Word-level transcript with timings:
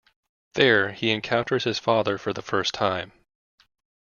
There, 0.55 0.93
he 0.93 1.11
encounters 1.11 1.63
his 1.65 1.77
father 1.77 2.17
for 2.17 2.33
the 2.33 2.41
first 2.41 2.73
time. 2.73 3.11